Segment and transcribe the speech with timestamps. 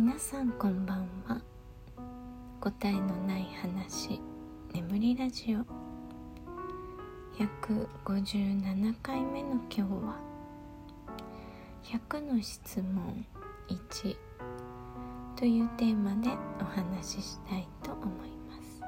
[0.00, 1.42] 皆さんこんばんは。
[2.60, 4.20] 答えのない話
[4.72, 5.58] 眠りラジオ。
[7.36, 10.20] 157回目の今日は
[11.82, 13.26] 100の質問
[13.68, 14.16] 1
[15.34, 16.30] というテーマで
[16.60, 18.80] お話ししたいと思います。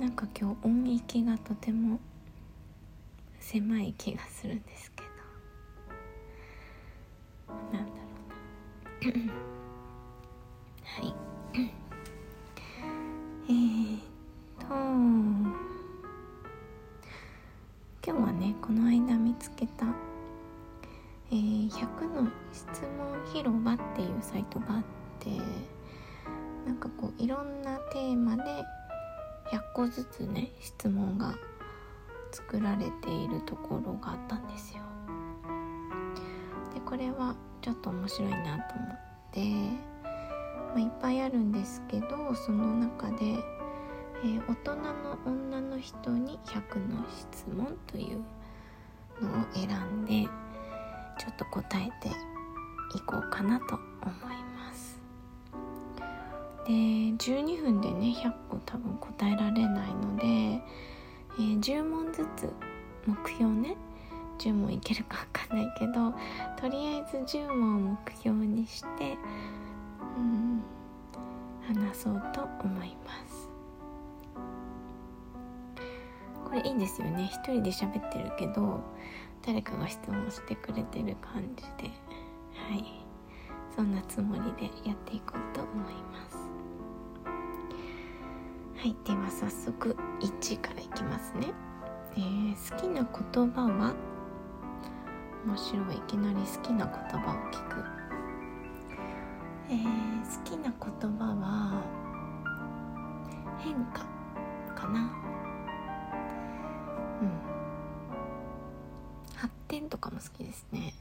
[0.00, 2.00] なんか今日音域がとても
[3.38, 5.09] 狭い気がするんですけど。
[9.02, 9.12] はい
[13.48, 14.00] えー、っ
[14.58, 15.54] と今
[18.04, 19.86] 日はねこの間見つけた、
[21.32, 22.66] えー、100の質
[22.98, 24.82] 問広場っていうサイトがあっ
[25.18, 25.30] て
[26.66, 28.42] なんかこういろんなテーマで
[29.50, 31.34] 100個ずつね質問が
[32.32, 34.82] 作られているところがあったんですよ。
[36.74, 38.96] でこれはちょっと面白いなと思っ
[39.32, 39.40] て、
[40.02, 48.18] まあ、いっぱいあるんですけどその中で、えー、大人の女の人に100の質問という
[49.22, 50.28] のを選んで
[51.18, 55.00] ちょっと答えていこうかなと思います。
[56.66, 60.62] で12分でね100個多分答えられないので
[61.38, 62.52] えー、10問ずつ
[63.06, 63.76] 目標ね
[64.40, 66.14] 10問いけるか分かんないけど
[66.56, 69.18] とりあえず10問を目標にして
[70.16, 70.62] うん
[71.68, 73.48] 話そうと思います。
[76.44, 77.30] これいいんですよね。
[77.30, 78.80] 一人で喋ってるけど
[79.46, 81.90] 誰かが質問してくれてる感じで。
[82.68, 82.84] はい。
[83.76, 86.36] そんなつもりでやっていこうと思います。
[88.76, 88.96] はい。
[89.04, 91.52] では早速1からいきますね、
[92.16, 94.09] えー、好きな言葉は？
[95.46, 95.96] 面白い。
[95.96, 97.84] いきなり好きな言葉を聞く、
[99.70, 99.78] えー、
[100.38, 101.82] 好きな言葉は
[103.58, 104.06] 変化
[104.74, 105.00] かな？
[107.22, 107.30] うん。
[109.34, 110.94] 発展とかも好きですね。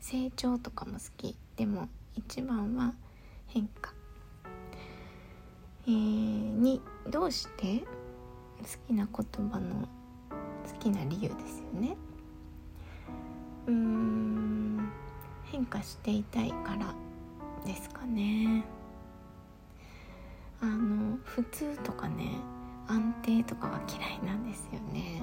[0.00, 1.36] 成長とかも好き。
[1.56, 2.94] でも一番は
[3.46, 3.92] 変化。
[5.84, 6.80] えー、に
[7.10, 7.86] どうして好
[8.86, 9.88] きな言葉の
[10.66, 11.96] 好きな理由ですよね
[13.66, 14.52] うーん。
[15.52, 16.94] 変化していたいから
[17.66, 18.64] ですかね。
[20.62, 22.38] あの普通とかね
[22.88, 25.22] 安定とかが嫌いなんですよね。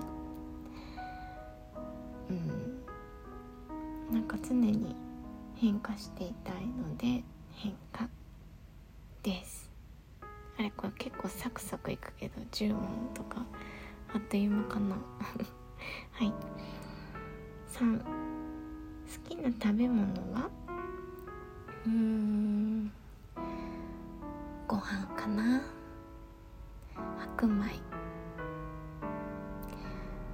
[2.30, 4.14] うん。
[4.14, 4.96] なんか常に
[5.56, 7.24] 変化していたいので
[7.56, 8.08] 変化
[9.24, 9.68] です。
[10.60, 12.84] あれこれ結構サクサクいくけど10問
[13.16, 13.44] とか
[14.14, 14.96] あっという間かな。
[16.12, 16.32] はい。
[17.68, 18.29] 3
[19.40, 20.50] きな食べ物は？
[21.86, 22.92] うーん。
[24.68, 25.62] ご飯かな。
[27.18, 27.64] 白米。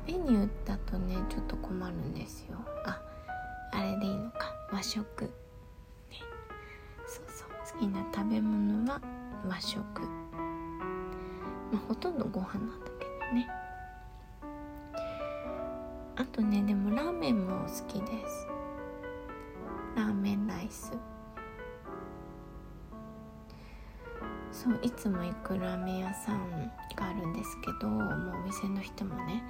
[0.07, 2.57] メニューだとねちょっと困るんですよ。
[2.85, 2.99] あ
[3.73, 4.53] あれでいいのか。
[4.71, 5.31] 和食、ね、
[7.07, 7.49] そうそう。
[7.73, 8.99] 好きな食べ物は
[9.47, 9.77] 和食。
[10.01, 10.09] ま
[11.73, 13.47] あほとんどご飯なんだけどね。
[16.17, 18.47] あとねでもラーメンも好きです。
[19.95, 20.91] ラーメンライス
[24.51, 29.43] そういつも行くラーメン屋さんがあるんですけどもうお店の人もね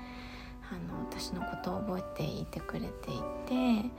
[0.71, 3.91] あの私のことを覚えていてくれていてい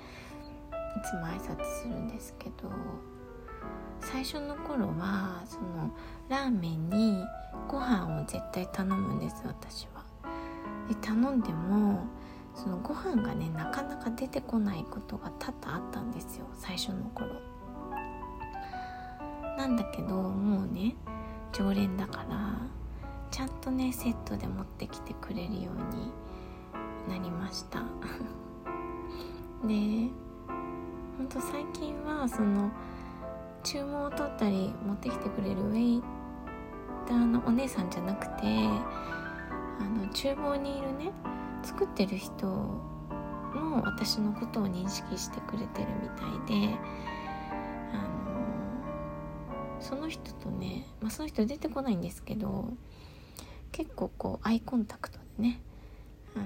[1.04, 2.70] つも挨拶するんですけど
[4.00, 5.90] 最初の頃はその
[6.28, 7.24] ラーメンに
[7.68, 10.04] ご飯を絶対頼むんです私は。
[10.88, 12.04] で頼んでも
[12.54, 16.15] そのご飯がねなかなか出てこないことが多々あったんです
[16.76, 17.30] 最初の頃。
[19.56, 20.94] なんだけどもうね
[21.50, 22.58] 常連だから
[23.30, 26.12] ちゃんとねセットで持ってきてくれるように
[27.08, 27.80] なりました
[29.66, 30.10] で
[31.16, 32.70] ほんと最近はその
[33.64, 36.02] 注文を取ったり持ってきてくれるウェイ
[37.06, 41.10] ターのお姉さんじゃなくてあの厨房にいるね
[41.62, 42.95] 作ってる人
[43.56, 46.74] も私のことを認識してくれてるみたいで
[47.92, 52.70] あのその人とね、まあ、その人出てこないんですけど
[53.72, 55.60] 結構こうアイコンタクトでね
[56.34, 56.44] あの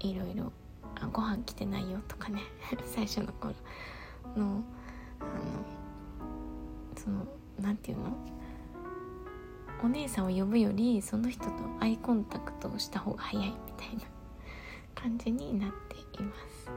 [0.00, 0.52] いろいろ
[1.00, 2.42] 「あご飯来てないよ」とかね
[2.86, 3.54] 最初の頃
[4.36, 4.62] の
[5.20, 5.30] あの
[6.96, 7.26] その
[7.60, 8.16] 何て言うの？
[9.84, 11.50] お姉さんを呼ぶよりその人と
[11.80, 14.04] アイコンタクトをした方が早いみたいな。
[14.94, 16.70] 感じになっています。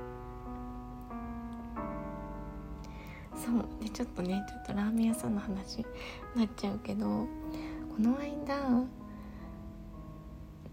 [3.45, 3.83] そう。
[3.83, 5.85] でちょっとねちょっとラーメン屋さんの話に
[6.35, 7.27] なっちゃうけどこ
[7.99, 8.85] の間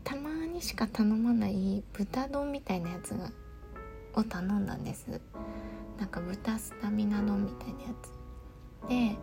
[0.04, 3.30] たまにしか頼まない豚丼みたいなやつが
[4.14, 5.06] を頼んだんです。
[5.98, 8.88] なんか豚スタミナ丼みたいなやつ。
[8.88, 9.16] で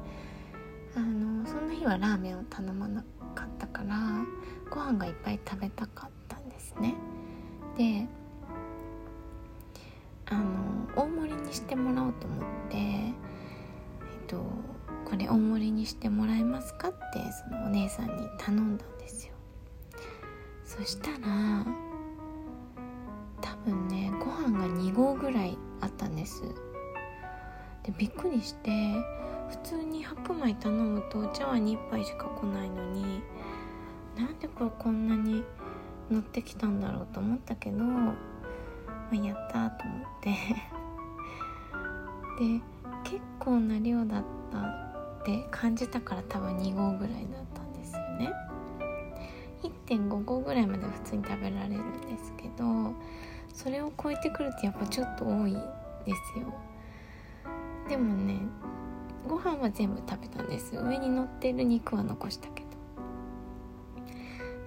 [0.95, 3.04] あのそんな日はラーメンを頼まな
[3.36, 3.95] かったから
[4.69, 6.95] ご飯がいっぱい食べたかったんですね。
[7.79, 8.05] で
[10.25, 10.43] あの
[10.97, 12.39] 大盛りにしてもらおうと思っ
[12.69, 13.13] てえっ
[14.27, 14.35] と
[15.05, 16.97] これ大盛りにしてもらえますかって
[17.49, 19.33] そのお姉さんに頼んだんですよ。
[20.65, 21.65] そしたら
[23.39, 26.43] 多分ねご飯が2合ぐらいあったんです。
[27.83, 28.71] でびっくりして
[29.49, 33.23] 普通に白米頼むとお茶碗に1杯しか来ないのに
[34.17, 35.45] なんでこれこんなに
[36.11, 38.15] 乗ってきたんだろうと思ったけど、ま
[39.11, 40.29] あ、やったと思って。
[42.39, 42.61] で
[43.03, 48.31] 結構な量だったって感じたから多分2合ぐらいだったんですよね。
[49.88, 52.94] 1.5合ぐらいまで普通に食べられるんですけど
[53.53, 55.59] それを超えてくるとやっぱちょっと多いで
[56.33, 56.53] すよ。
[57.89, 58.38] でもね
[59.27, 62.69] ご飯は全部食べたんです上に乗ってる肉は残したけど。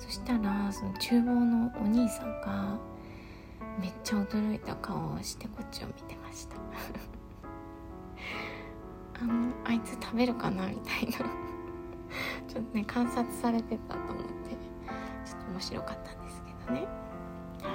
[0.02, 2.76] そしたらその厨房のお兄さんが
[3.80, 6.56] めっちゃ驚いた顔をしてこっちを見てました。
[9.22, 11.12] あのあいつ食べるかなみたいな。
[12.48, 14.56] ちょっとね観察されてたと思って
[15.24, 16.80] ちょっと面白かったんですけどね。
[17.62, 17.74] はい。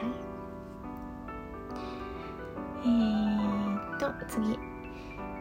[2.83, 4.59] えー、っと次。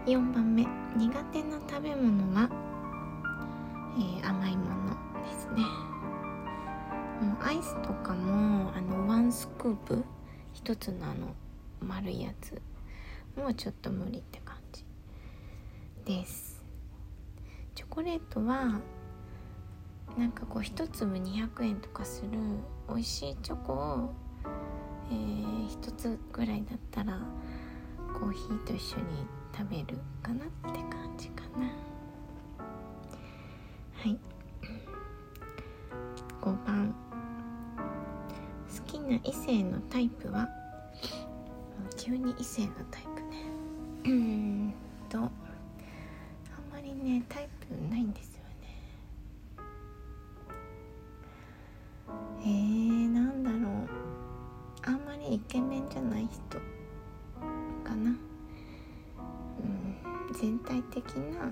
[0.07, 0.65] 4番目。
[0.97, 2.49] 苦手な食べ物は、
[3.99, 4.76] えー、甘いもの。
[7.47, 10.05] アイスとかもあのワンスクープ
[10.53, 11.33] 一つのあの
[11.81, 12.61] 丸いやつ。
[13.37, 14.85] もうちょっと無理って感じ
[16.07, 16.65] です
[17.75, 18.81] チョコレートは
[20.17, 22.31] なんかこう一粒200円とかする
[22.89, 24.15] 美味しいチョコを、
[25.11, 27.21] えー、つぐらいだったら
[28.19, 29.05] コーヒーと一緒に
[29.55, 31.67] 食べるかなって感じかな。
[31.67, 31.73] は
[34.09, 34.19] い。
[39.07, 40.49] な異性のタイプは？
[41.97, 43.45] 急に異性のタイプね。
[44.05, 44.75] うん
[45.09, 45.31] とあん
[46.73, 48.81] まりねタイプないんですよね。
[52.43, 53.61] えー、なんだろう。
[54.85, 56.59] あんまりイケメンじゃない人
[57.83, 58.11] かな。
[58.11, 58.17] うん
[60.33, 61.51] 全体的な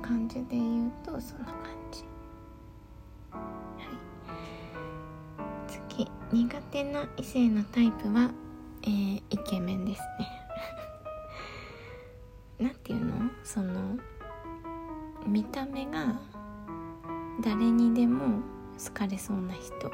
[0.00, 1.54] 感じで言うとそんな感
[1.92, 2.04] じ。
[6.32, 8.30] 苦手な異性のタイプは、
[8.82, 10.28] えー、イケメンですね。
[12.66, 13.30] なんていうの？
[13.44, 13.96] その
[15.26, 16.18] 見た目が
[17.40, 18.40] 誰にでも
[18.84, 19.90] 好かれそうな人。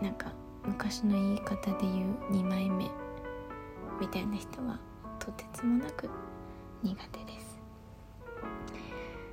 [0.00, 0.32] なんか
[0.64, 2.90] 昔の言い方で言う2枚目。
[4.00, 4.78] みたいな人は
[5.18, 6.08] とてつもなく
[6.82, 7.60] 苦手です。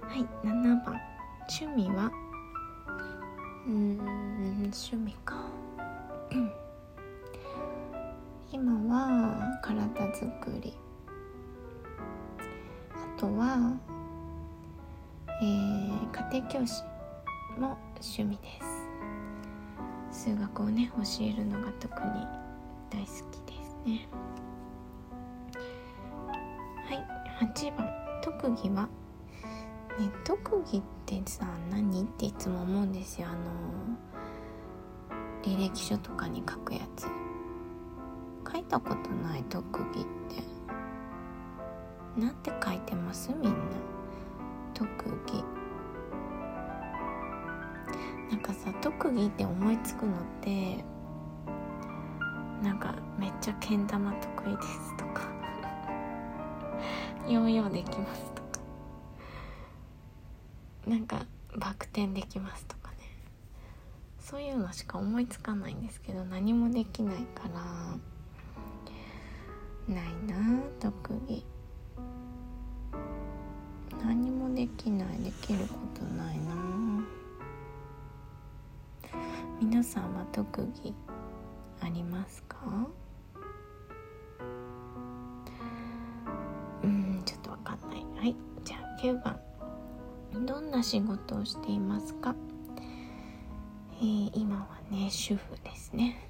[0.02, 1.00] はい7番。
[1.50, 2.10] 趣味は
[3.66, 3.98] うん
[4.74, 5.36] 趣味か。
[8.52, 10.74] 今は体作り。
[12.94, 13.74] あとは、
[15.42, 16.84] えー、家庭教師
[17.58, 18.50] も趣味で
[20.12, 20.26] す。
[20.26, 22.10] 数学をね教えるのが特に
[22.90, 24.08] 大好きですね。
[26.86, 27.90] はい8番。
[28.22, 29.03] 特技は？
[30.00, 32.02] ね特技ってさ何？
[32.02, 33.28] っていつも思うんですよ。
[33.30, 33.52] あの
[35.44, 37.08] 履歴書とかに書くやつ。
[38.52, 40.04] 書いたことない特技っ
[42.16, 42.22] て。
[42.22, 43.32] なんて書いてます？
[43.32, 43.54] みんな。
[44.74, 44.88] 特
[45.28, 45.44] 技。
[48.32, 50.84] なんかさ特技って思いつくのって
[52.64, 55.22] なんかめっちゃけん玉得意ですとか。
[57.28, 58.33] ヨーヨーできます。
[60.88, 61.26] なんか
[61.56, 62.98] バク転できますとかね。
[64.20, 67.44] そういうのしか思いつかないんですけど何もできないか
[69.88, 71.46] らないな特技。
[74.04, 75.18] 何もできない。
[75.20, 76.54] できることないな
[79.62, 80.94] 皆さんは特技
[81.82, 82.58] ありますか？
[86.84, 88.06] うんちょっとわかんない。
[88.18, 88.36] はい。
[88.66, 89.40] じゃあ9番。
[90.34, 92.36] どんな仕事をしていますか、
[94.00, 96.28] えー、今はね主婦ですね。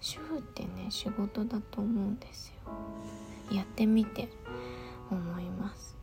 [0.00, 2.52] 主婦ってね仕事だと思うんです
[3.50, 3.56] よ。
[3.56, 4.28] やってみて
[5.10, 5.96] 思います。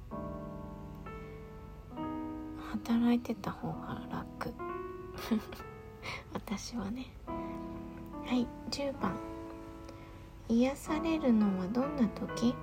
[2.72, 4.54] 働いてた方が楽。
[6.34, 7.08] 私はね。
[8.26, 9.16] はい10番。
[10.48, 12.56] 癒されるのはどんな時？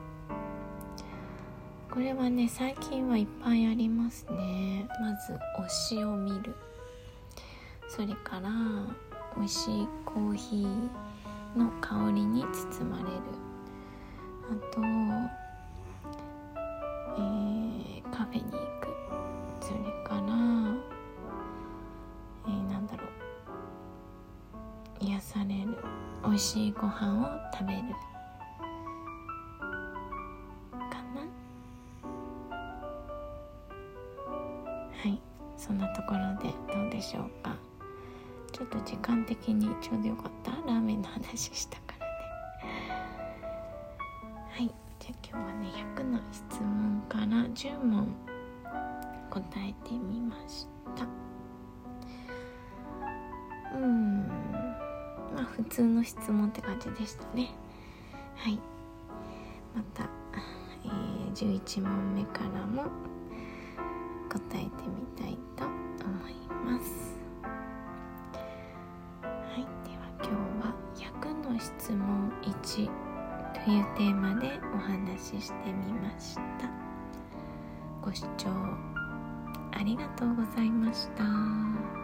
[1.97, 4.87] これはね最近はいっぱいありますね。
[5.01, 6.55] まず推しを見る。
[7.89, 8.51] それから
[9.35, 13.11] 美味しいコーヒーの香りに包まれる。
[14.43, 14.83] あと、
[17.17, 18.89] えー、カフェに行く。
[19.63, 20.21] それから、
[22.47, 23.05] えー、なんだろ
[25.01, 25.05] う。
[25.07, 25.79] 癒される。
[26.23, 27.83] 美味しいご飯を食べる。
[35.97, 37.57] ところでどうでしょうか。
[38.53, 40.51] ちょっと時間的にちょうどよかった。
[40.51, 42.13] ラーメンの話したからね。
[44.51, 44.75] はい。
[45.01, 48.15] じゃあ今日はね100の質問から10問
[49.31, 51.07] 答えてみました。
[53.75, 54.27] うん。
[55.35, 57.49] まあ普通の質問って感じでしたね。
[58.35, 58.61] はい。
[59.75, 60.05] また、
[60.85, 62.83] えー、11問目からも
[64.29, 65.46] 答えてみたいと
[71.57, 72.85] の質問1
[73.65, 76.43] というテーマでお話ししてみました
[78.03, 78.51] ご視聴
[79.73, 81.96] ありがとうございました。